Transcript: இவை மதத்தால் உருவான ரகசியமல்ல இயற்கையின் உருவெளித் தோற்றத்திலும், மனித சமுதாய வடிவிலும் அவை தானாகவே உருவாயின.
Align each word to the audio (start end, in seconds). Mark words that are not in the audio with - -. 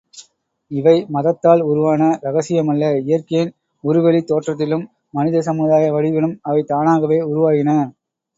இவை 0.71 0.93
மதத்தால் 1.09 1.61
உருவான 1.63 2.07
ரகசியமல்ல 2.23 2.89
இயற்கையின் 3.01 3.51
உருவெளித் 3.83 4.29
தோற்றத்திலும், 4.31 4.85
மனித 5.09 5.41
சமுதாய 5.41 5.93
வடிவிலும் 5.93 6.35
அவை 6.41 6.63
தானாகவே 6.65 7.19
உருவாயின. 7.25 7.69